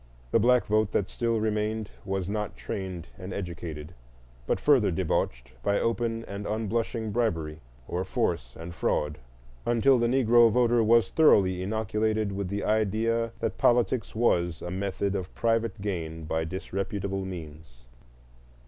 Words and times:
The 0.31 0.39
black 0.39 0.65
vote 0.65 0.91
that 0.93 1.11
still 1.11 1.39
remained 1.39 1.91
was 2.05 2.27
not 2.27 2.57
trained 2.57 3.09
and 3.19 3.31
educated, 3.31 3.93
but 4.47 4.59
further 4.59 4.89
debauched 4.89 5.51
by 5.61 5.79
open 5.79 6.25
and 6.25 6.47
unblushing 6.47 7.11
bribery, 7.11 7.59
or 7.87 8.03
force 8.03 8.55
and 8.59 8.73
fraud; 8.73 9.19
until 9.63 9.99
the 9.99 10.07
Negro 10.07 10.51
voter 10.51 10.83
was 10.83 11.11
thoroughly 11.11 11.61
inoculated 11.61 12.31
with 12.31 12.47
the 12.47 12.63
idea 12.63 13.31
that 13.41 13.59
politics 13.59 14.15
was 14.15 14.63
a 14.63 14.71
method 14.71 15.13
of 15.13 15.35
private 15.35 15.79
gain 15.81 16.23
by 16.23 16.45
disreputable 16.45 17.23
means. 17.23 17.85